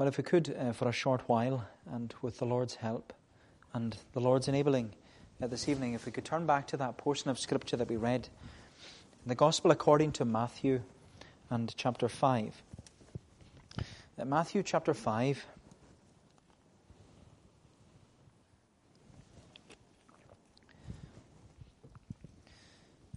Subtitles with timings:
[0.00, 3.12] Well, if we could, uh, for a short while, and with the Lord's help
[3.74, 4.94] and the Lord's enabling
[5.42, 7.96] uh, this evening, if we could turn back to that portion of Scripture that we
[7.96, 8.30] read,
[9.26, 10.80] the Gospel according to Matthew
[11.50, 12.62] and chapter 5.
[14.18, 15.44] Uh, Matthew chapter 5.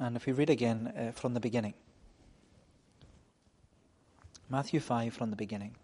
[0.01, 1.75] And if we read again uh, from the beginning,
[4.49, 5.77] Matthew 5 from the beginning.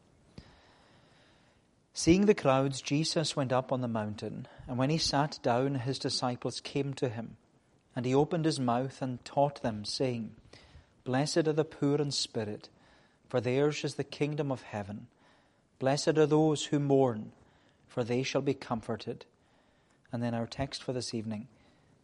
[2.02, 6.00] Seeing the crowds, Jesus went up on the mountain, and when he sat down, his
[6.00, 7.36] disciples came to him.
[7.94, 10.34] And he opened his mouth and taught them, saying,
[11.04, 12.70] Blessed are the poor in spirit,
[13.28, 15.08] for theirs is the kingdom of heaven.
[15.78, 17.34] Blessed are those who mourn,
[17.90, 19.26] for they shall be comforted.
[20.14, 21.50] And then our text for this evening,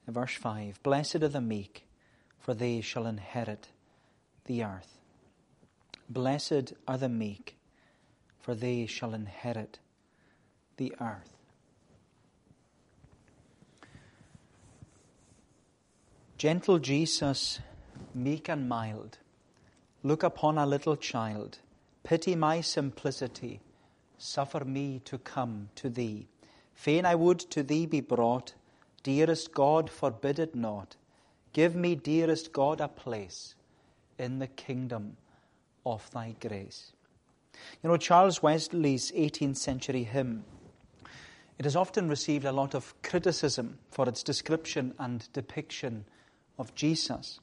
[0.10, 1.86] verse 5 Blessed are the meek,
[2.38, 3.70] for they shall inherit
[4.44, 5.00] the earth.
[6.10, 7.56] Blessed are the meek,
[8.42, 9.80] for they shall inherit
[10.78, 11.36] the earth.
[16.38, 17.60] Gentle Jesus,
[18.14, 19.18] meek and mild,
[20.04, 21.60] look upon a little child,
[22.04, 23.62] pity my simplicity,
[24.18, 26.28] suffer me to come to thee.
[26.74, 28.54] Fain I would to thee be brought,
[29.02, 30.98] dearest God, forbid it not.
[31.54, 33.56] Give me, dearest God, a place
[34.20, 35.16] in the kingdom
[35.86, 36.92] of thy grace.
[37.82, 40.44] You know, Charles Wesley's 18th century hymn
[41.58, 46.06] it has often received a lot of criticism for its description and depiction
[46.58, 47.40] of Jesus.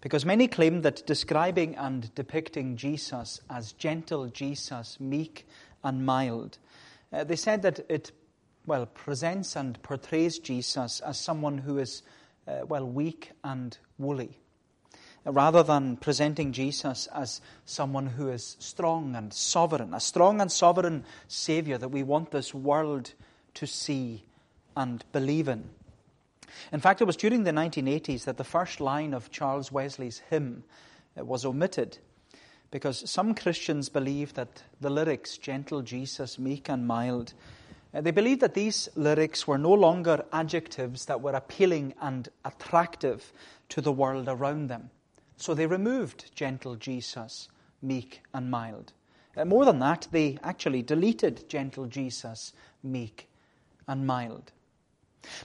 [0.00, 5.46] Because many claim that describing and depicting Jesus as gentle Jesus, meek
[5.84, 6.58] and mild,
[7.12, 8.12] uh, they said that it,
[8.66, 12.02] well, presents and portrays Jesus as someone who is,
[12.48, 14.38] uh, well, weak and woolly,
[15.24, 21.04] rather than presenting Jesus as someone who is strong and sovereign, a strong and sovereign
[21.28, 23.12] Savior that we want this world
[23.54, 24.24] to see
[24.76, 25.68] and believe in.
[26.72, 30.64] In fact, it was during the 1980s that the first line of Charles Wesley's hymn
[31.18, 31.98] uh, was omitted
[32.70, 37.34] because some Christians believe that the lyrics, gentle Jesus, meek and mild,
[37.92, 43.32] uh, they believed that these lyrics were no longer adjectives that were appealing and attractive
[43.68, 44.90] to the world around them.
[45.36, 47.48] So they removed gentle Jesus,
[47.82, 48.92] meek and mild.
[49.36, 52.52] Uh, more than that, they actually deleted gentle Jesus,
[52.82, 53.29] meek
[53.90, 54.52] and mild.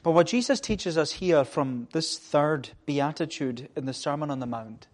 [0.03, 4.45] But what Jesus teaches us here from this third beatitude in the Sermon on the
[4.45, 4.88] Mount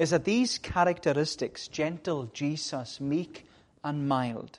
[0.00, 3.46] is that these characteristics, gentle, Jesus, meek,
[3.84, 4.58] and mild,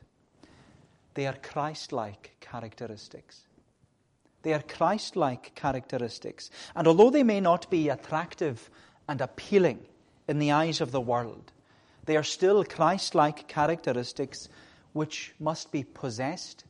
[1.15, 3.41] they are Christ like characteristics.
[4.43, 6.49] They are Christ like characteristics.
[6.75, 8.69] And although they may not be attractive
[9.07, 9.79] and appealing
[10.29, 11.51] in the eyes of the world,
[12.05, 14.47] they are still Christ like characteristics
[14.93, 16.63] which must be possessed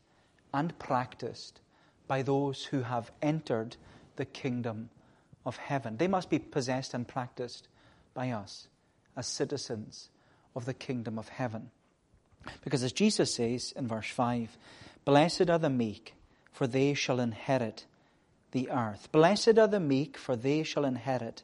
[0.54, 1.62] and practiced
[2.08, 3.76] by those who have entered
[4.16, 4.90] the kingdom
[5.46, 5.98] of heaven.
[5.98, 7.68] They must be possessed and practiced
[8.14, 8.68] by us
[9.16, 10.10] as citizens
[10.56, 11.72] of the kingdom of heaven.
[12.64, 14.58] Because as Jesus says in verse 5,
[15.06, 16.14] Blessed are the meek,
[16.52, 17.86] for they shall inherit
[18.52, 19.12] the earth.
[19.12, 21.44] Blessed are the meek, for they shall inherit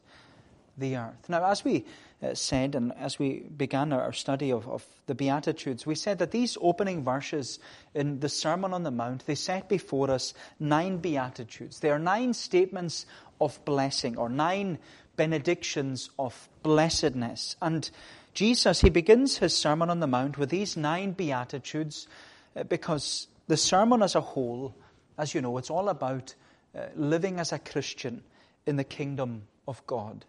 [0.80, 1.30] the earth.
[1.30, 1.86] Now, as we
[2.22, 6.32] uh, said, and as we began our study of, of the Beatitudes, we said that
[6.32, 7.60] these opening verses
[7.94, 11.80] in the Sermon on the Mount, they set before us nine Beatitudes.
[11.80, 13.06] They are nine statements
[13.40, 14.80] of blessing, or nine
[15.16, 17.56] benedictions of blessedness.
[17.62, 17.90] And
[18.34, 22.08] Jesus, he begins his Sermon on the Mount with these nine Beatitudes
[22.56, 24.76] uh, because the sermon as a whole,
[25.18, 26.36] as you know, it's all about
[26.76, 28.24] uh, living as a Christian
[28.66, 30.26] in the kingdom of God.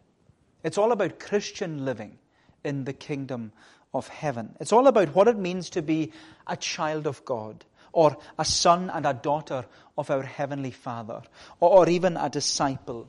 [0.62, 2.18] It's all about Christian living
[2.64, 3.52] in the kingdom
[3.92, 4.54] of heaven.
[4.60, 6.12] It's all about what it means to be
[6.46, 9.64] a child of God, or a son and a daughter
[9.98, 11.22] of our Heavenly Father,
[11.58, 13.08] or, even a disciple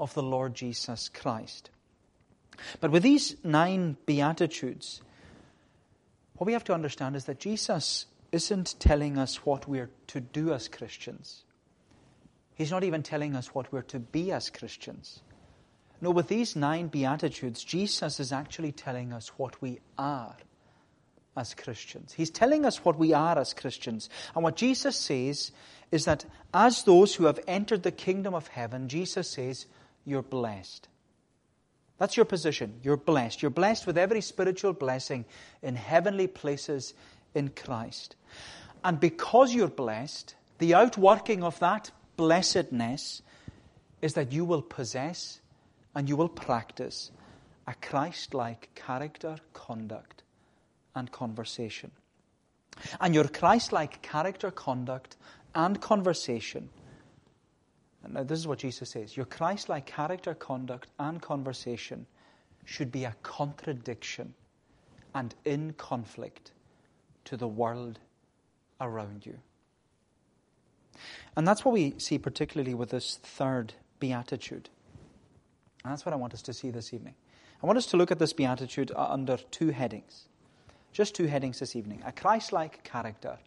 [0.00, 1.70] of the Lord Jesus Christ.
[2.80, 5.02] But with these nine Beatitudes,
[6.36, 10.52] what we have to understand is that Jesus isn't telling us what we're to do
[10.52, 11.44] as Christians.
[12.54, 15.20] He's not even telling us what we're to be as Christians.
[16.02, 20.34] No, with these nine Beatitudes, Jesus is actually telling us what we are
[21.36, 22.12] as Christians.
[22.12, 24.10] He's telling us what we are as Christians.
[24.34, 25.52] And what Jesus says
[25.92, 29.66] is that as those who have entered the kingdom of heaven, Jesus says,
[30.04, 30.88] you're blessed.
[31.98, 32.80] That's your position.
[32.82, 33.40] You're blessed.
[33.40, 35.24] You're blessed with every spiritual blessing
[35.62, 36.94] in heavenly places
[37.32, 38.16] in Christ.
[38.82, 43.22] And because you're blessed, the outworking of that blessedness
[44.00, 45.38] is that you will possess
[45.94, 47.10] and you will practice
[47.66, 50.22] a Christ like character, conduct,
[50.94, 51.90] and conversation.
[53.00, 55.16] And your Christ like character, conduct,
[55.54, 56.70] and conversation.
[58.04, 62.06] And now, this is what Jesus says your Christ like character, conduct, and conversation
[62.64, 64.34] should be a contradiction
[65.14, 66.52] and in conflict
[67.24, 67.98] to the world
[68.80, 69.38] around you.
[71.36, 74.68] And that's what we see particularly with this third beatitude.
[75.84, 77.14] And that's what I want us to see this evening.
[77.62, 80.26] I want us to look at this beatitude under two headings.
[80.92, 83.38] Just two headings this evening a Christ like character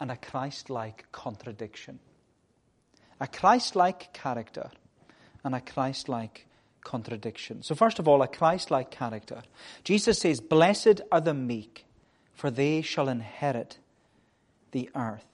[0.00, 2.00] and a Christ like contradiction.
[3.20, 4.70] A Christ like character
[5.44, 6.46] and a Christ like
[6.82, 7.62] contradiction.
[7.62, 9.42] So, first of all, a Christ like character.
[9.84, 11.86] Jesus says, Blessed are the meek,
[12.34, 13.78] for they shall inherit
[14.72, 15.26] the earth.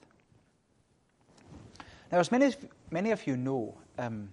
[2.12, 2.54] Now, as many,
[2.90, 4.30] many of you know, um,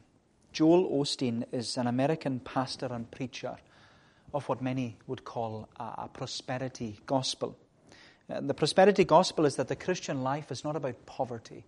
[0.57, 3.57] Joel Osteen is an American pastor and preacher
[4.33, 7.55] of what many would call a, prosperity gospel.
[8.27, 11.63] Uh, the prosperity gospel is that the Christian life is not about poverty,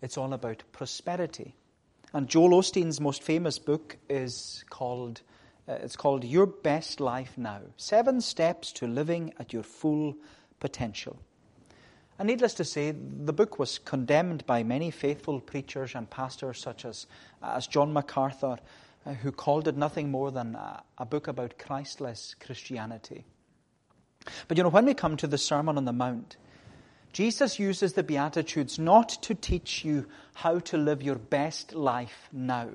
[0.00, 1.56] it's all about prosperity.
[2.12, 5.22] And Joel Osteen's most famous book is called,
[5.66, 10.14] uh, it's called Your Best Life Now Seven Steps to Living at Your Full
[10.60, 11.18] Potential.
[12.18, 16.84] And needless to say, the book was condemned by many faithful preachers and pastors, such
[16.84, 17.06] as,
[17.42, 18.58] as John MacArthur,
[19.04, 23.24] uh, who called it nothing more than a, a book about Christless Christianity.
[24.46, 26.36] But you know, when we come to the Sermon on the Mount,
[27.12, 32.68] Jesus uses the Beatitudes not to teach you how to live your best life now.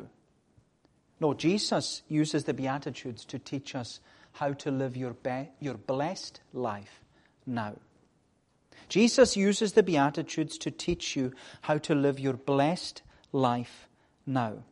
[1.19, 3.99] No, Jesus uses the Beatitudes to teach us
[4.33, 7.01] how to live your, be- your blessed life
[7.45, 7.75] now.
[8.89, 13.01] Jesus uses the Beatitudes to teach you how to live your blessed
[13.31, 13.87] life
[14.25, 14.63] now.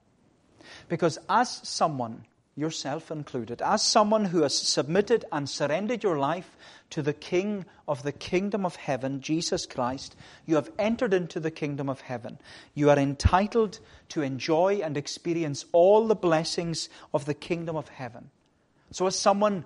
[0.88, 2.26] Because as someone
[2.56, 6.56] yourself included, as someone who has submitted and surrendered your life
[6.92, 10.16] to the King of the kingdom of heaven, Jesus Christ,
[10.46, 12.40] you have entered into the kingdom of heaven.
[12.74, 13.80] You are entitled
[14.10, 18.30] to enjoy and experience all the blessings of the kingdom of heaven.
[18.92, 19.66] So, as someone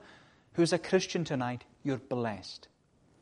[0.53, 2.67] who's a Christian tonight, you're blessed.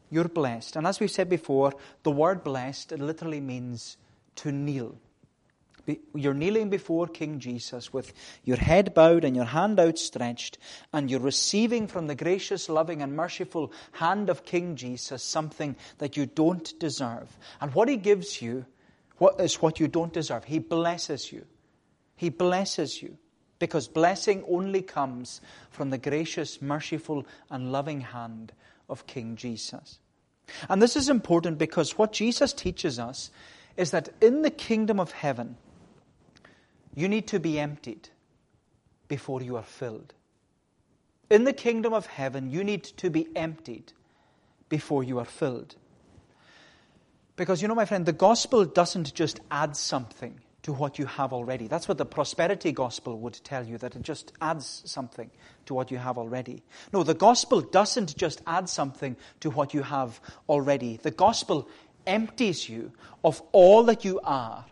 [0.10, 0.76] You're blessed.
[0.76, 1.74] And as we've said before,
[2.04, 3.98] the word blessed, it literally means
[4.38, 4.98] to kneel
[6.14, 8.14] you're kneeling before King Jesus with
[8.44, 10.58] your head bowed and your hand outstretched,
[10.92, 16.18] and you're receiving from the gracious, loving, and merciful hand of King Jesus something that
[16.18, 17.38] you don't deserve.
[17.62, 18.66] And what he gives you
[19.18, 20.44] what is what you don't deserve.
[20.44, 21.46] He blesses you.
[22.16, 23.18] He blesses you.
[23.58, 28.52] Because blessing only comes from the gracious, merciful, and loving hand
[28.90, 30.00] of King Jesus.
[30.70, 33.32] And this is important because what Jesus teaches us
[33.76, 35.58] is that in the kingdom of heaven,
[36.96, 38.10] you need to be emptied
[39.08, 40.14] before you are filled.
[41.30, 43.94] In the kingdom of heaven, you need to be emptied
[44.70, 45.76] before you are filled.
[47.36, 51.32] Because you know, my friend, the gospel doesn't just add something to what you have
[51.32, 51.70] already.
[51.70, 55.32] That's what the prosperity gospel would tell you, that it just adds something
[55.66, 56.62] to what you have already.
[56.92, 60.20] No, the gospel doesn't just add something to what you have
[60.50, 60.98] already.
[61.02, 61.70] The gospel
[62.06, 62.92] empties you
[63.24, 64.66] of all that you are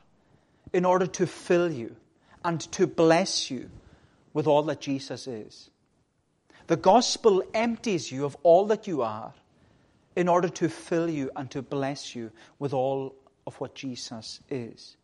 [0.74, 1.95] in order to fill you
[2.44, 3.69] and to bless you
[4.33, 5.69] with all that Jesus is.
[6.68, 9.33] The gospel empties you of all that you are
[10.18, 13.15] in order to fill you and to bless you with all
[13.48, 14.98] of what Jesus is.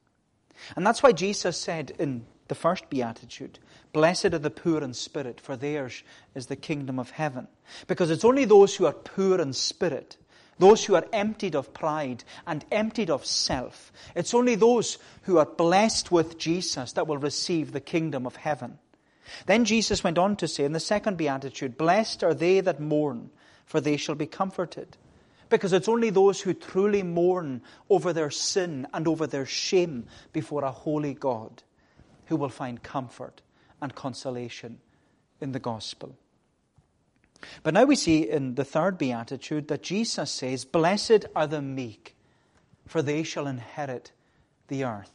[0.76, 3.60] And that's why Jesus said in the first beatitude,
[3.94, 6.04] Blessed are the poor in spirit, for theirs
[6.36, 7.48] is the kingdom of heaven.
[7.88, 10.18] Because it's only those who are poor in spirit
[10.62, 13.92] those who are emptied of pride and emptied of self.
[14.16, 18.78] It's only those who are blessed with Jesus that will receive the kingdom of heaven.
[19.48, 23.32] Then Jesus went on to say in the second beatitude, Blessed are they that mourn,
[23.66, 24.98] for they shall be comforted.
[25.52, 30.64] Because it's only those who truly mourn over their sin and over their shame before
[30.64, 31.62] a holy God
[32.28, 33.42] who will find comfort
[33.82, 34.80] and consolation
[35.42, 36.16] in the gospel.
[37.64, 42.16] But now we see in the third beatitude that Jesus says, Blessed are the meek,
[42.88, 44.14] for they shall inherit
[44.70, 45.12] the earth.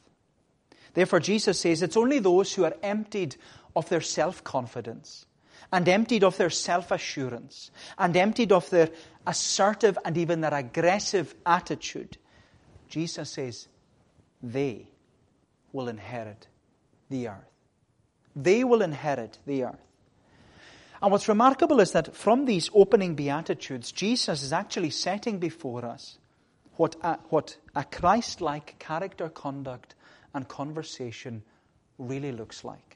[0.93, 3.37] Therefore, Jesus says it's only those who are emptied
[3.75, 5.25] of their self confidence
[5.73, 8.91] and emptied of their self assurance and emptied of their
[9.27, 12.17] assertive and even their aggressive attitude.
[12.89, 13.69] Jesus says
[14.43, 14.89] they
[15.73, 16.47] will inherit
[17.11, 17.51] the earth.
[18.35, 19.87] They will inherit the earth.
[21.03, 26.19] And what's remarkable is that from these opening Beatitudes, Jesus is actually setting before us
[26.77, 29.95] what a, what a Christ like character, conduct,
[30.35, 31.43] and conversation
[31.99, 32.96] really looks like.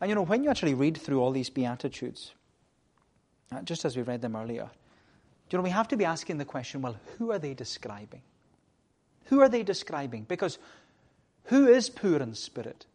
[0.00, 2.32] And you know, when you actually read through all these Beatitudes,
[3.52, 4.70] uh, just as we read them earlier,
[5.50, 8.22] you know, we have to be asking the question well, who are they describing?
[9.26, 10.24] Who are they describing?
[10.24, 10.58] Because
[11.44, 12.86] who is poor in spirit?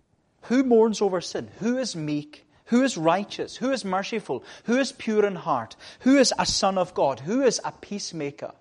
[0.44, 1.50] Who mourns over sin?
[1.60, 2.46] Who is meek?
[2.66, 3.58] Who is righteous?
[3.58, 4.44] Who is merciful?
[4.66, 5.76] Who is pure in heart?
[6.02, 7.20] Who is a son of God?
[7.20, 8.54] Who is a peacemaker?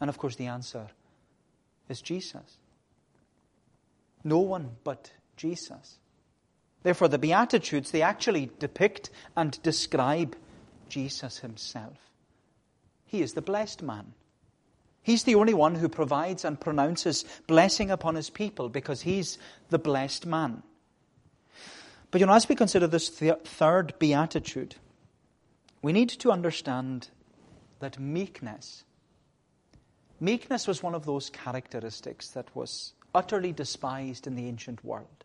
[0.00, 0.88] And of course, the answer
[1.88, 2.58] is Jesus.
[4.24, 5.98] No one but Jesus.
[6.82, 10.36] Therefore, the Beatitudes, they actually depict and describe
[10.88, 11.98] Jesus himself.
[13.04, 14.14] He is the blessed man.
[15.02, 19.38] He's the only one who provides and pronounces blessing upon his people because he's
[19.70, 20.62] the blessed man.
[22.10, 24.76] But you know, as we consider this th- third beatitude,
[25.82, 27.08] we need to understand
[27.78, 28.84] that meekness,
[30.20, 35.19] meekness was one of those characteristics that was utterly despised in the ancient world.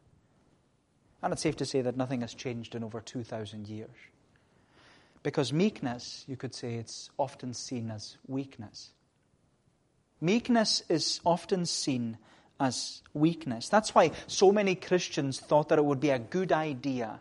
[1.26, 3.90] And it's safe to say that nothing has changed in over 2,000 years.
[5.24, 8.92] Because meekness, you could say, it's often seen as weakness.
[10.22, 12.20] Meekness is often seen
[12.60, 13.70] as weakness.
[13.70, 17.20] That's why so many Christians thought that it would be a good idea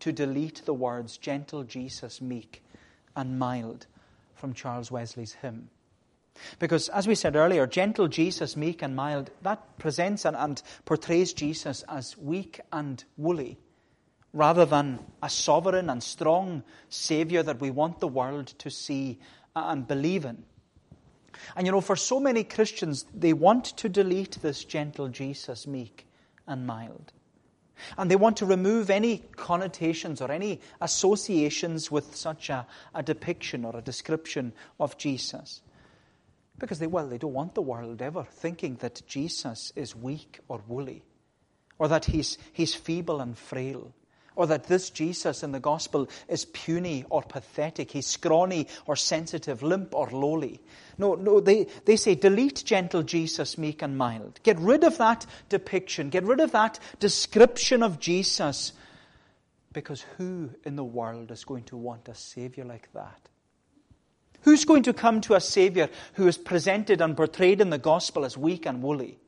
[0.00, 2.64] to delete the words gentle Jesus, meek,
[3.14, 3.86] and mild
[4.34, 5.70] from Charles Wesley's hymn.
[6.58, 11.32] Because, as we said earlier, gentle Jesus, meek and mild, that presents and, and, portrays
[11.32, 13.58] Jesus as weak and woolly,
[14.32, 19.18] rather than a sovereign and strong Savior that we want the world to see
[19.54, 20.44] and believe in.
[21.54, 26.06] And you know, for so many Christians, they want to delete this gentle Jesus, meek
[26.46, 27.12] and mild.
[27.98, 33.64] And they want to remove any connotations or any associations with such a, a depiction
[33.64, 35.60] or a description of Jesus.
[36.58, 40.62] Because they, well, they don't want the world ever thinking that Jesus is weak or
[40.66, 41.02] woolly,
[41.78, 43.92] or that he's, he's feeble and frail,
[44.36, 49.62] or that this Jesus in the gospel is puny or pathetic, he's scrawny or sensitive,
[49.62, 50.60] limp or lowly.
[50.98, 54.40] No, no, they, they say, delete gentle Jesus, meek and mild.
[54.42, 58.72] Get rid of that depiction, get rid of that description of Jesus,
[59.72, 63.28] because who in the world is going to want a Savior like that?
[64.46, 68.24] Who's going to come to a Savior who is presented and portrayed in the gospel
[68.24, 69.18] as weak and woolly?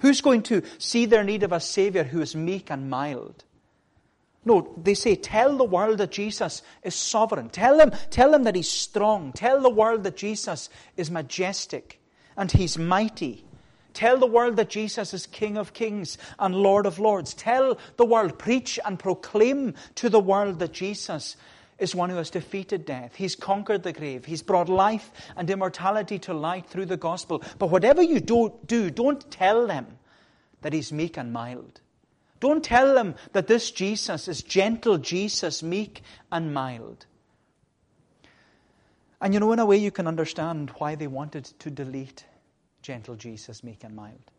[0.00, 3.44] Who's going to see their need of a Savior who is meek and mild?
[4.44, 7.48] No, they say, tell the world that Jesus is sovereign.
[7.48, 9.32] Tell them, tell them that he's strong.
[9.32, 10.68] Tell the world that Jesus
[10.98, 11.98] is majestic
[12.36, 13.46] and he's mighty.
[13.94, 17.32] Tell the world that Jesus is King of kings and Lord of lords.
[17.32, 21.38] Tell the world, preach and proclaim to the world that Jesus
[21.82, 23.16] is one who has defeated death.
[23.16, 24.24] He's conquered the grave.
[24.24, 27.42] He's brought life and immortality to light through the gospel.
[27.58, 29.98] But whatever you do, do don't tell them
[30.62, 31.80] that he's meek and mild.
[32.38, 37.06] Don't tell them that this Jesus is gentle Jesus, meek and mild.
[39.20, 42.24] And you know, in a way, you can understand why they wanted to delete
[42.80, 44.30] gentle Jesus, meek and mild.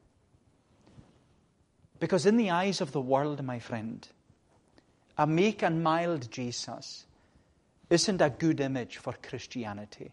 [1.99, 4.05] Because in the eyes of the world, my friend,
[5.17, 7.05] a meek and mild Jesus
[7.89, 10.11] isn't a good image for Christianity.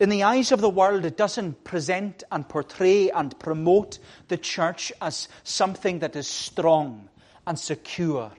[0.00, 4.92] In the eyes of the world, it doesn't present and portray and promote the church
[5.00, 7.08] as something that is strong
[7.46, 8.32] and secure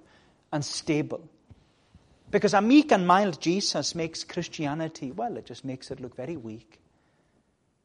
[0.52, 1.28] and stable.
[2.30, 6.36] Because a meek and mild Jesus makes Christianity, well, it just makes it look very
[6.36, 6.80] weak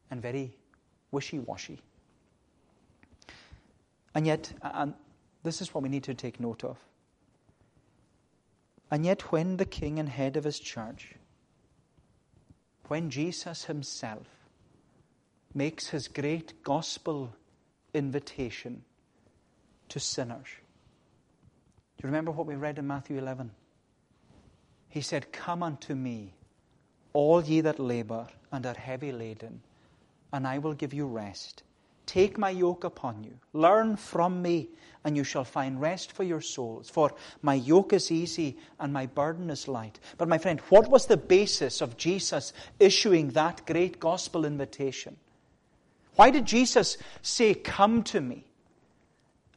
[0.09, 0.53] and very
[1.11, 1.79] wishy washy.
[4.13, 4.93] And yet, and
[5.43, 6.77] this is what we need to take note of.
[8.91, 11.15] And yet, when the king and head of his church
[12.91, 14.27] when Jesus himself
[15.53, 17.33] makes his great gospel
[17.93, 18.83] invitation
[19.87, 20.47] to sinners.
[21.97, 23.51] Do you remember what we read in Matthew 11?
[24.89, 26.33] He said, Come unto me,
[27.13, 29.61] all ye that labor and are heavy laden,
[30.33, 31.63] and I will give you rest.
[32.11, 33.39] Take my yoke upon you.
[33.53, 34.67] Learn from me,
[35.05, 36.89] and you shall find rest for your souls.
[36.89, 39.97] For my yoke is easy and my burden is light.
[40.17, 42.51] But, my friend, what was the basis of Jesus
[42.81, 45.15] issuing that great gospel invitation?
[46.17, 48.43] Why did Jesus say, Come to me?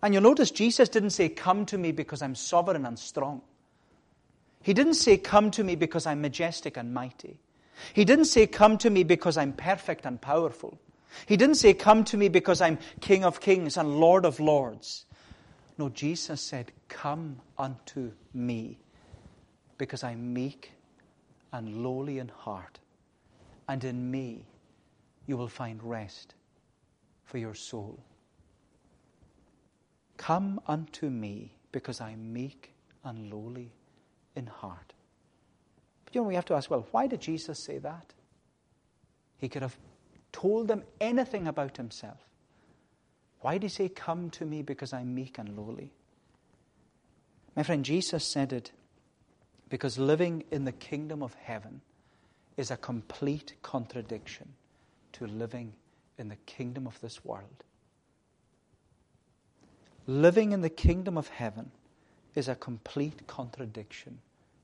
[0.00, 3.42] And you'll notice Jesus didn't say, Come to me because I'm sovereign and strong.
[4.62, 7.40] He didn't say, Come to me because I'm majestic and mighty.
[7.94, 10.78] He didn't say, Come to me because I'm perfect and powerful.
[11.26, 15.06] He didn't say, Come to me because I'm King of kings and Lord of lords.
[15.78, 18.78] No, Jesus said, Come unto me
[19.78, 20.72] because I'm meek
[21.52, 22.78] and lowly in heart,
[23.68, 24.46] and in me
[25.26, 26.34] you will find rest
[27.24, 28.02] for your soul.
[30.16, 32.72] Come unto me because I'm meek
[33.04, 33.72] and lowly
[34.36, 34.92] in heart.
[36.04, 38.12] But you know, we have to ask, well, why did Jesus say that?
[39.38, 39.76] He could have
[40.34, 42.18] told them anything about himself.
[43.40, 45.92] Why did he say, Come to me because I'm meek and lowly?
[47.54, 48.72] My friend, Jesus said it
[49.68, 51.82] because living in the kingdom of heaven
[52.56, 54.54] is a complete contradiction
[55.12, 55.72] to living
[56.18, 57.62] in the kingdom of this world.
[60.08, 61.70] Living in the kingdom of heaven
[62.34, 64.18] is a complete contradiction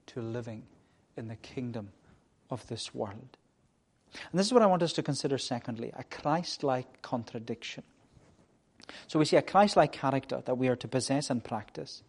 [0.07, 0.65] to living
[1.17, 1.91] in the kingdom
[2.51, 3.37] of this world.
[4.31, 7.85] And this is what I want us to consider secondly a Christ like contradiction.
[9.07, 12.03] So we see a Christ like character that we are to possess and practice,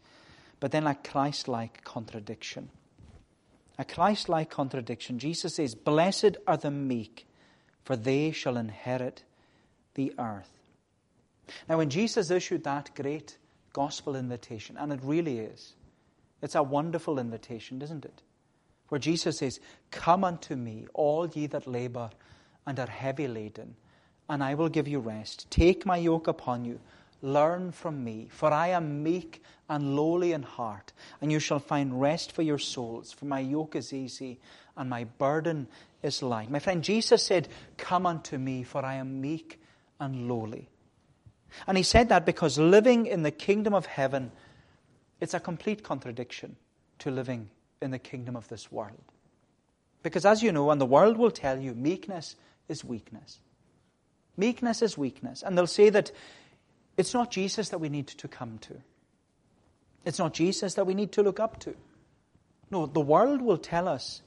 [0.59, 2.69] but then a Christ like contradiction.
[3.77, 5.19] A Christ like contradiction.
[5.19, 7.27] Jesus says, Blessed are the meek,
[7.83, 9.23] for they shall inherit
[9.95, 10.51] the earth.
[11.67, 13.37] Now, when Jesus issued that great
[13.73, 15.73] gospel invitation, and it really is,
[16.41, 18.21] it's a wonderful invitation, isn't it?
[18.91, 22.09] Where Jesus says, Come unto me, all ye that labor
[22.67, 23.75] and are heavy laden,
[24.27, 25.49] and I will give you rest.
[25.49, 26.77] Take my yoke upon you.
[27.21, 32.01] Learn from me, for I am meek and lowly in heart, and you shall find
[32.01, 33.13] rest for your souls.
[33.13, 34.41] For my yoke is easy
[34.75, 35.69] and my burden
[36.03, 36.51] is light.
[36.51, 39.61] My friend, Jesus said, Come unto me, for I am meek
[40.01, 40.67] and lowly.
[41.65, 44.33] And he said that because living in the kingdom of heaven,
[45.21, 46.57] it's a complete contradiction
[46.99, 49.03] to living in the kingdom of this world.
[50.03, 52.35] Because as you know, and the world will tell you, meekness
[52.67, 53.39] is weakness.
[54.37, 55.43] Meekness is weakness.
[55.43, 56.11] And they'll say that
[56.97, 58.77] it's not Jesus that we need to come to.
[60.05, 61.75] It's not Jesus that we need to look up to.
[62.71, 64.21] No, the world will tell us,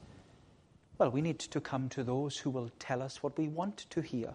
[0.97, 4.01] well, we need to come to those who will tell us what we want to
[4.01, 4.33] hear.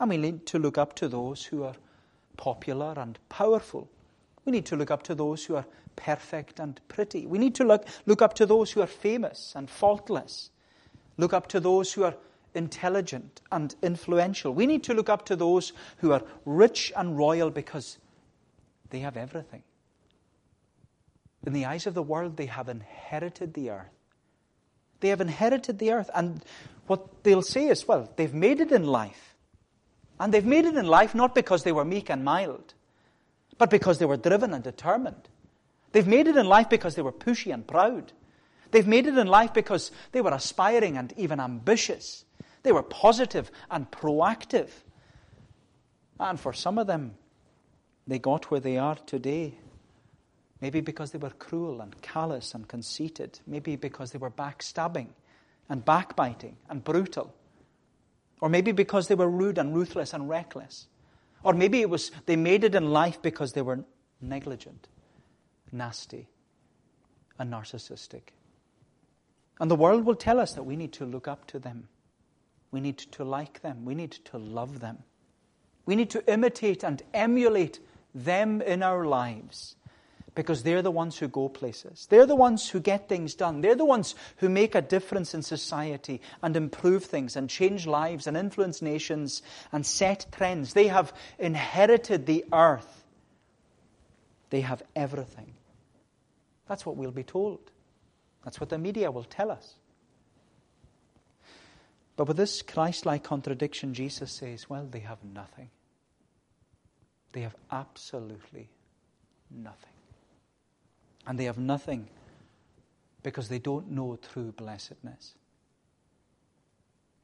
[0.00, 1.76] And we need to look up to those who are
[2.36, 3.88] popular and powerful.
[4.46, 7.26] We need to look up to those who are perfect and pretty.
[7.26, 10.50] We need to look, look up to those who are famous and faultless.
[11.18, 12.14] Look up to those who are
[12.54, 14.54] intelligent and influential.
[14.54, 17.98] We need to look up to those who are rich and royal because
[18.90, 19.64] they have everything.
[21.44, 23.90] In the eyes of the world, they have inherited the earth.
[25.00, 26.10] They have inherited the earth.
[26.14, 26.44] And
[26.86, 29.34] what they'll say is, well, they've made it in life.
[30.18, 32.74] And they've made it in life not because they were meek and mild,
[33.58, 35.28] but because they were driven and determined.
[35.92, 38.12] They've made it in life because they were pushy and proud.
[38.70, 42.24] They've made it in life because they were aspiring and even ambitious.
[42.62, 44.68] They were positive and proactive.
[46.18, 47.14] And for some of them,
[48.06, 49.54] they got where they are today.
[50.60, 53.40] Maybe because they were cruel and callous and conceited.
[53.46, 55.08] Maybe because they were backstabbing
[55.68, 57.34] and backbiting and brutal.
[58.40, 60.88] Or maybe because they were rude and ruthless and reckless.
[61.46, 63.84] Or maybe it was they made it in life because they were
[64.20, 64.88] negligent,
[65.70, 66.26] nasty,
[67.38, 68.32] and narcissistic.
[69.60, 71.86] And the world will tell us that we need to look up to them.
[72.72, 73.84] We need to like them.
[73.84, 75.04] We need to love them.
[75.84, 77.78] We need to imitate and emulate
[78.12, 79.76] them in our lives
[80.36, 82.06] because they're the ones who go places.
[82.10, 83.62] They're the ones who get things done.
[83.62, 88.26] They're the ones who make a difference in society and improve things and change lives
[88.26, 90.74] and influence nations and set trends.
[90.74, 93.04] They have inherited the earth.
[94.50, 95.54] They have everything.
[96.68, 97.58] That's what we'll be told.
[98.44, 99.74] That's what the media will tell us.
[102.16, 105.70] But with this Christ like contradiction, Jesus says, well, they have nothing.
[107.32, 108.68] They have absolutely
[109.50, 109.95] nothing.
[111.26, 112.08] And they have nothing
[113.22, 115.34] because they don't know true blessedness.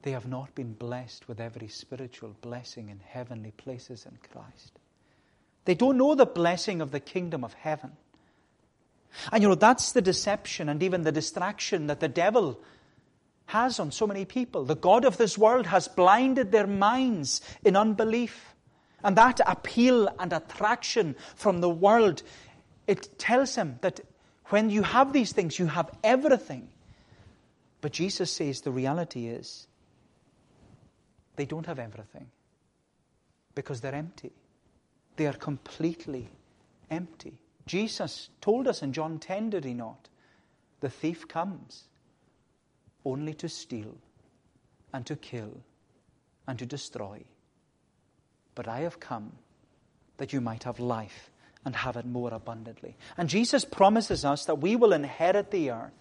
[0.02, 4.72] They have not been blessed with every spiritual blessing in heavenly places in Christ.
[5.64, 7.92] They don't know the blessing of the kingdom of heaven.
[9.30, 12.58] And you know, that's the deception and even the distraction that the devil
[13.46, 14.64] has on so many people.
[14.64, 18.54] The God of this world has blinded their minds in unbelief.
[19.04, 22.22] And that appeal and attraction from the world
[22.92, 24.00] it tells him that
[24.50, 26.68] when you have these things, you have everything.
[27.80, 29.66] But Jesus says the reality is
[31.36, 32.26] they don't have everything
[33.54, 34.30] because they're empty.
[35.16, 36.28] They are completely
[36.90, 37.38] empty.
[37.64, 40.10] Jesus told us in John 10, did he not?
[40.80, 41.84] The thief comes
[43.06, 43.96] only to steal
[44.92, 45.62] and to kill
[46.46, 47.24] and to destroy.
[48.54, 49.32] But I have come
[50.18, 51.31] that you might have life
[51.64, 52.96] and have it more abundantly.
[53.16, 55.92] And Jesus promises us that we will inherit the earth.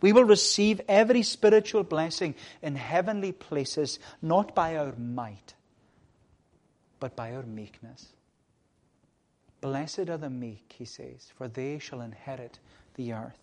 [0.00, 5.54] We will receive every spiritual blessing in heavenly places, not by our might,
[6.98, 8.08] but by our meekness.
[9.60, 12.58] Blessed are the meek, he says, for they shall inherit
[12.94, 13.38] the earth.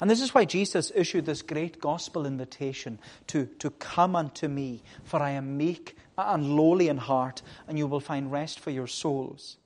[0.00, 4.82] And this is why Jesus issued this great gospel invitation to, to come unto me,
[5.04, 8.86] for I am meek and lowly in heart, and you will find rest for your
[8.86, 9.56] souls.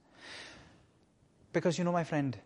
[1.57, 2.37] Because you know, my friend,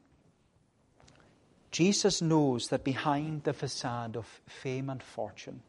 [1.72, 5.62] Jesus knows that behind the facade of fame and fortune,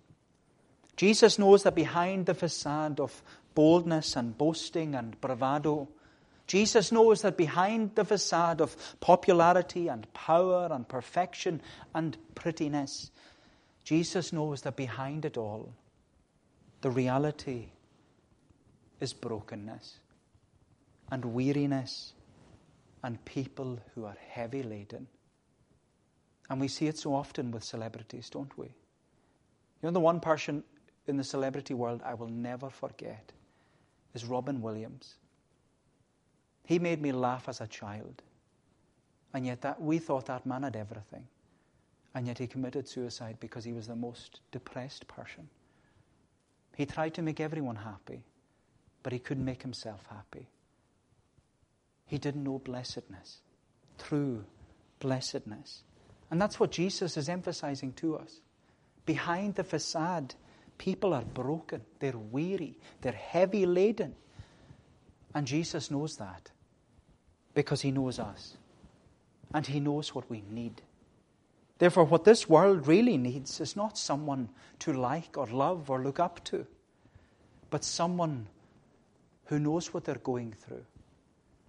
[0.95, 3.23] Jesus knows that behind the facade of
[3.56, 5.89] boldness and boasting and bravado,
[6.45, 11.63] Jesus knows that behind the facade of popularity and power and perfection
[11.95, 13.10] and prettiness,
[13.84, 15.73] Jesus knows that behind it all,
[16.82, 17.69] the reality
[18.99, 19.97] is brokenness
[21.10, 22.13] and weariness
[23.03, 25.07] and people who are heavy laden.
[26.49, 28.67] And we see it so often with celebrities, don't we?
[28.67, 30.63] You know, the one person
[31.07, 33.31] in the celebrity world I will never forget
[34.13, 35.15] is Robin Williams.
[36.65, 38.21] He made me laugh as a child.
[39.33, 41.27] And yet that we thought that man had everything.
[42.13, 45.47] And yet he committed suicide because he was the most depressed person.
[46.75, 48.23] He tried to make everyone happy,
[49.03, 50.47] but he couldn't make himself happy.
[52.12, 53.38] He didn't know blessedness,
[53.97, 54.43] true
[55.00, 55.84] blessedness.
[56.30, 58.41] And that's what Jesus is emphasizing to us.
[59.06, 60.36] Behind the facade,
[60.78, 64.13] people are broken, they're weary, they're heavy laden.
[65.34, 66.52] And Jesus knows that
[67.54, 68.58] because he knows us
[69.54, 70.82] and he knows what we need.
[71.78, 76.19] Therefore, what this world really needs is not someone to like or love or look
[76.19, 76.67] up to,
[77.69, 78.47] but someone
[79.45, 80.84] who knows what they're going through,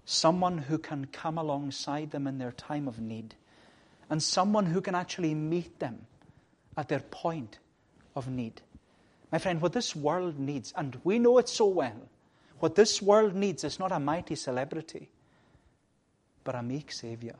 [0.04, 3.34] someone who can come alongside them in their time of need,
[4.10, 6.06] and someone who can actually meet them
[6.76, 7.58] at their point
[8.14, 8.60] of need.
[9.30, 12.08] My friend, what this world needs, and we know it so well,
[12.58, 15.08] what this world needs is not a mighty celebrity,
[16.44, 17.36] but a meek Savior.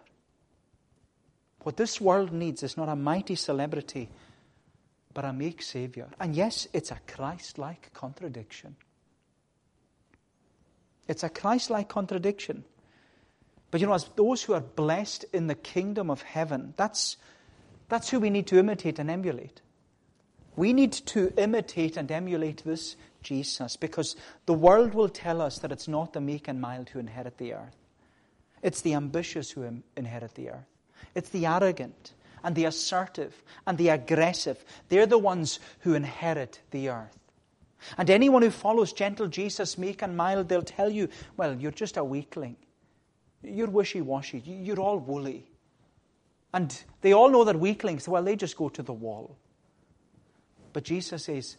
[1.62, 4.08] What this world needs is not a mighty celebrity,
[5.14, 6.08] but a meek Savior.
[6.18, 8.76] And yes, it's a Christ like contradiction.
[11.08, 12.64] It's a Christ like contradiction.
[13.70, 17.16] But you know, as those who are blessed in the kingdom of heaven, that's,
[17.88, 19.60] that's who we need to imitate and emulate.
[20.54, 25.72] We need to imitate and emulate this Jesus because the world will tell us that
[25.72, 27.76] it's not the meek and mild who inherit the earth.
[28.62, 30.66] It's the ambitious who inherit the earth.
[31.14, 32.12] It's the arrogant
[32.44, 34.62] and the assertive and the aggressive.
[34.88, 37.18] They're the ones who inherit the earth.
[37.98, 41.96] And anyone who follows gentle Jesus, meek and mild, they'll tell you, well, you're just
[41.96, 42.56] a weakling.
[43.42, 44.38] You're wishy washy.
[44.38, 45.46] You're all woolly.
[46.54, 49.36] And they all know that weaklings, well, they just go to the wall.
[50.72, 51.56] But Jesus says,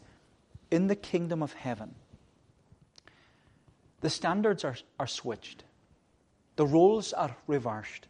[0.71, 1.95] in the kingdom of heaven,
[4.01, 5.63] the standards are, are switched.
[6.55, 8.07] The roles are reversed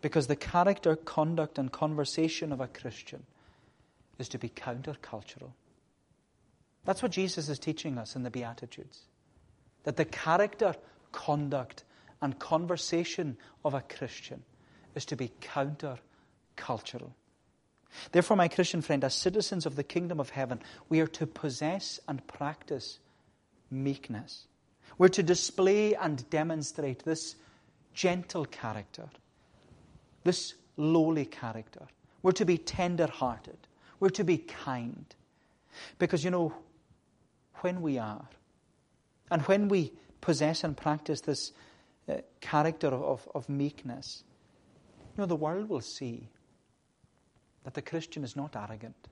[0.00, 3.24] because the character, conduct, and conversation of a Christian
[4.18, 5.52] is to be countercultural.
[6.88, 9.00] That's what Jesus is teaching us in the Beatitudes.
[9.84, 10.74] That the character,
[11.12, 11.84] conduct,
[12.22, 14.42] and conversation of a Christian
[14.94, 15.98] is to be counter
[16.56, 17.14] cultural.
[18.12, 22.00] Therefore, my Christian friend, as citizens of the kingdom of heaven, we are to possess
[22.08, 23.00] and practice
[23.70, 24.46] meekness.
[24.96, 27.36] We're to display and demonstrate this
[27.92, 29.10] gentle character,
[30.24, 31.86] this lowly character.
[32.22, 33.58] We're to be tender hearted.
[34.00, 35.04] We're to be kind.
[35.98, 36.54] Because, you know,
[37.62, 38.28] when we are,
[39.30, 41.52] and when we possess and practice this
[42.08, 44.24] uh, character of, of meekness,
[45.16, 46.28] you know, the world will see
[47.64, 49.08] that the Christian is not arrogant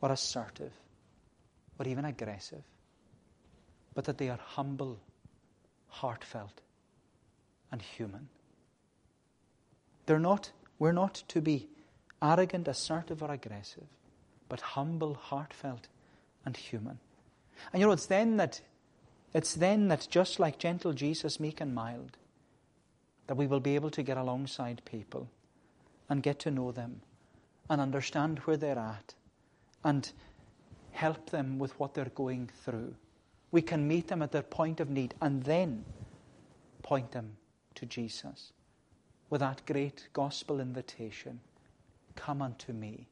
[0.00, 0.72] or assertive
[1.78, 2.62] or even aggressive,
[3.94, 4.98] but that they are humble,
[5.88, 6.60] heartfelt,
[7.70, 8.28] and human.
[10.06, 11.68] They're not, we're not to be
[12.22, 13.86] arrogant, assertive, or aggressive,
[14.48, 15.88] but humble, heartfelt,
[16.44, 16.98] and human.
[17.72, 18.60] And you know, it's then that
[19.34, 22.16] it's then that just like gentle Jesus, meek and mild,
[23.26, 25.28] that we will be able to get alongside people
[26.08, 27.02] and get to know them
[27.68, 29.14] and understand where they're at
[29.84, 30.12] and
[30.92, 32.94] help them with what they're going through.
[33.50, 35.84] We can meet them at their point of need and then
[36.82, 37.36] point them
[37.74, 38.52] to Jesus
[39.30, 41.40] with that great gospel invitation
[42.18, 43.06] Come unto me,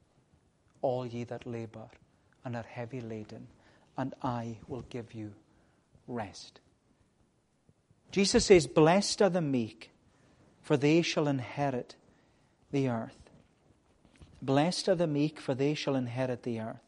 [0.81, 1.87] all ye that labor
[2.43, 3.47] and are heavy laden,
[3.97, 5.33] and I will give you
[6.07, 6.59] rest.
[8.11, 9.91] Jesus says, Blessed are the meek,
[10.61, 11.95] for they shall inherit
[12.71, 13.29] the earth.
[14.41, 16.81] Blessed are the meek, for they shall inherit the earth.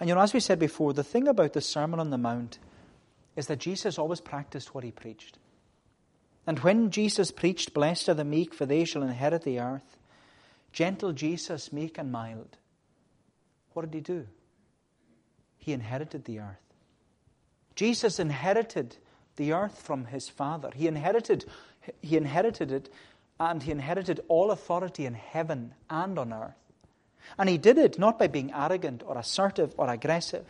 [0.00, 2.58] And you know, as we said before, the thing about the Sermon on the Mount
[3.36, 5.38] is that Jesus always practiced what he preached.
[6.46, 9.96] And when Jesus preached, Blessed are the meek, for they shall inherit the earth,
[10.72, 12.56] Gentle Jesus, meek and mild.
[13.74, 14.26] What did he do?
[15.62, 16.74] He inherited the earth.
[17.76, 18.96] Jesus inherited
[19.36, 20.72] the earth from his Father.
[20.74, 21.44] He inherited,
[22.00, 22.92] he inherited it,
[23.38, 26.56] and he inherited all authority in heaven and on earth.
[27.38, 30.46] And he did it not by being arrogant or assertive or aggressive,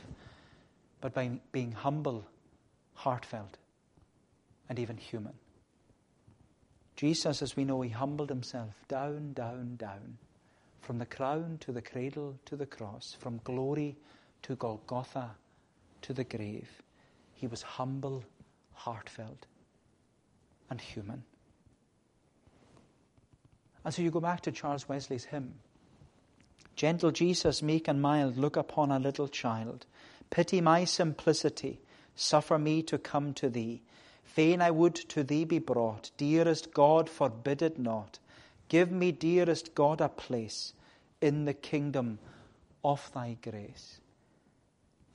[1.03, 2.25] but by being humble,
[2.95, 3.59] heartfelt,
[4.71, 5.35] and even human.
[6.97, 10.17] Jesus, as we know, he humbled himself down, down, down,
[10.81, 13.99] from the crown to the cradle to the cross, from glory
[14.43, 15.31] to Golgotha
[16.03, 16.69] to the grave.
[17.35, 18.25] He was humble,
[18.73, 19.47] heartfelt,
[20.71, 21.25] and human.
[23.85, 25.55] And so you go back to Charles Wesley's hymn
[26.75, 29.87] Gentle Jesus, meek and mild, look upon a little child.
[30.31, 31.81] Pity my simplicity,
[32.17, 33.83] suffer me to come to thee.
[34.25, 36.11] Fain I would to thee be brought.
[36.17, 38.19] Dearest God, forbid it not.
[38.69, 40.73] Give me, dearest God, a place
[41.21, 42.19] in the kingdom
[42.83, 44.01] of thy grace.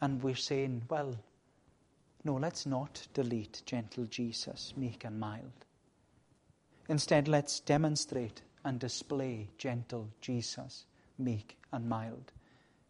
[0.02, 1.18] And we're saying, well,
[2.24, 5.66] no, let's not delete gentle Jesus, meek and mild.
[6.90, 10.86] Instead, let's demonstrate and display gentle Jesus,
[11.18, 12.32] meek and mild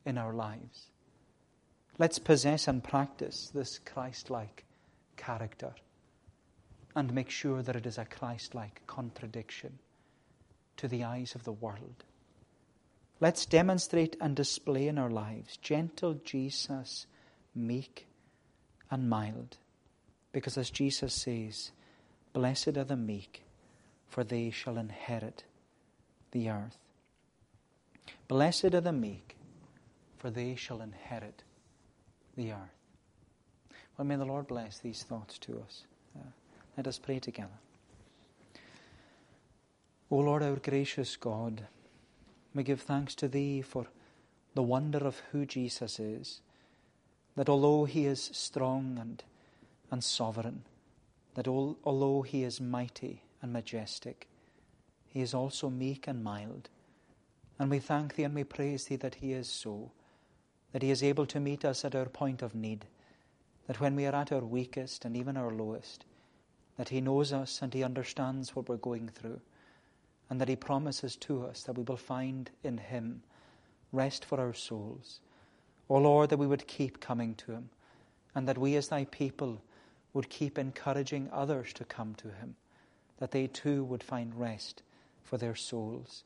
[0.06, 0.89] in our lives.
[2.00, 4.65] Let's possess and practice this Christ like
[5.17, 5.74] character
[6.96, 9.80] and make sure that it is a Christ like contradiction
[10.78, 12.04] to the eyes of the world.
[13.20, 17.08] Let's demonstrate and display in our lives gentle Jesus,
[17.56, 18.08] meek
[18.92, 19.58] and mild.
[20.32, 21.72] Because as Jesus says,
[22.34, 23.44] Blessed are the meek,
[24.08, 25.44] for they shall inherit
[26.32, 26.78] the earth.
[28.28, 29.36] Blessed are the meek,
[30.18, 31.44] for they shall inherit
[32.36, 32.78] the earth.
[33.98, 35.86] Well, may the Lord bless these thoughts to us.
[36.16, 36.30] Uh,
[36.78, 37.50] let us pray together.
[40.12, 41.66] O Lord, our gracious God,
[42.58, 43.88] we give thanks to Thee for
[44.56, 46.41] the wonder of who Jesus is,
[47.36, 49.24] that although He is strong and,
[49.91, 50.63] and sovereign,
[51.36, 54.28] that all, although He is mighty and majestic,
[55.08, 56.70] He is also meek and mild.
[57.60, 59.91] And we thank Thee and we praise Thee that He is so,
[60.72, 62.88] that He is able to meet us at our point of need,
[63.67, 66.06] that when we are at our weakest and even our lowest,
[66.78, 69.41] that He knows us and He understands what we're going through,
[70.30, 73.24] and that He promises to us that we will find in Him
[73.92, 75.22] rest for our souls.
[75.90, 77.70] O oh Lord, that we would keep coming to Him,
[78.36, 79.62] and that we as Thy people
[80.13, 82.56] would keep encouraging others to come to Him,
[83.20, 84.84] that they too would find rest
[85.24, 86.24] for their souls.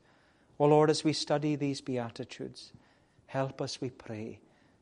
[0.59, 2.71] O oh Lord, as we study these Beatitudes,
[3.27, 4.39] help us, we pray,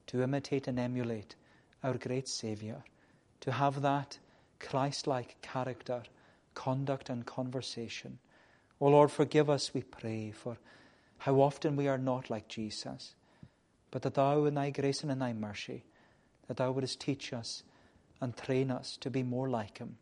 [0.07, 1.35] to imitate and emulate
[1.83, 2.83] our great Saviour,
[3.41, 4.17] to have that
[4.59, 6.03] Christ like character,
[6.53, 8.19] conduct, and conversation.
[8.81, 10.57] O oh Lord, forgive us, we pray, for
[11.19, 13.15] how often we are not like Jesus,
[13.91, 15.83] but that Thou, in Thy grace and in Thy mercy,
[16.47, 17.63] that Thou wouldst teach us
[18.21, 19.97] and train us to be more like Him.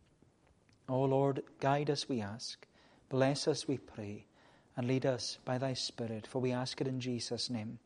[0.87, 2.67] O oh Lord, guide us, we ask.
[3.09, 4.25] Bless us, we pray,
[4.75, 7.79] and lead us by Thy Spirit, for we ask it in Jesus' name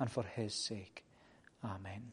[0.00, 1.04] and for His sake.
[1.64, 2.10] Amen.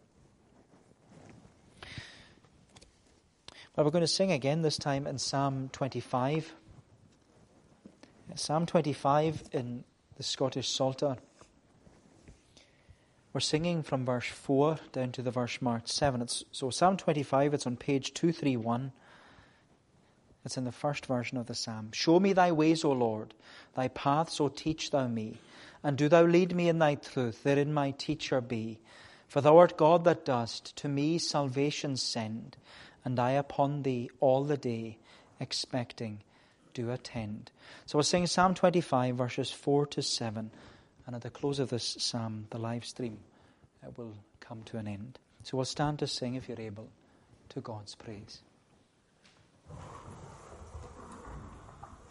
[3.75, 6.53] Well, we're going to sing again, this time in Psalm 25.
[8.35, 9.83] Psalm 25 in
[10.17, 11.17] the Scottish Psalter.
[13.33, 16.21] We're singing from verse 4 down to the verse marked 7.
[16.21, 18.91] It's, so, Psalm 25, it's on page 231.
[20.45, 21.91] It's in the first version of the psalm.
[21.91, 23.33] Show me thy ways, O Lord,
[23.75, 25.39] thy paths, O teach thou me.
[25.83, 28.79] And do thou lead me in thy truth, therein my teacher be.
[29.27, 32.57] For thou art God that dost to me salvation send
[33.05, 34.97] and I upon thee all the day,
[35.39, 36.21] expecting,
[36.73, 37.51] do attend.
[37.85, 40.51] So we're saying Psalm 25, verses 4 to 7.
[41.05, 43.17] And at the close of this psalm, the live stream
[43.83, 45.19] uh, will come to an end.
[45.43, 46.87] So we'll stand to sing, if you're able,
[47.49, 48.41] to God's praise.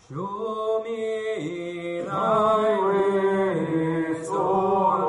[0.09, 5.08] Show me thy ways, O